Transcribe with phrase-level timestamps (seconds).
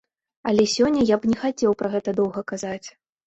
[0.51, 2.87] Але сёння я б не хацеў пра гэта доўга казаць.